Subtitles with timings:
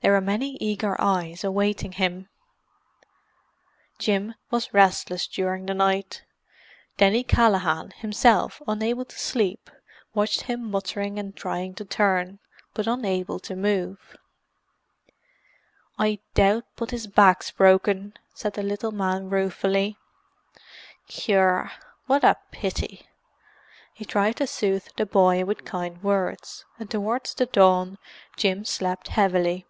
[0.00, 2.28] There were many eager eyes awaiting him.
[3.98, 6.24] Jim was restless during the night;
[6.98, 9.70] Denny Callaghan, himself unable to sleep,
[10.12, 12.38] watched him muttering and trying to turn,
[12.74, 14.14] but unable to move.
[15.98, 19.96] "I doubt but his back's broken," said the little man ruefully.
[21.08, 21.72] "Yerra,
[22.04, 23.08] what a pity!"
[23.94, 27.96] He tried to soothe the boy with kind words; and towards the dawn
[28.36, 29.64] Jim slept heavily.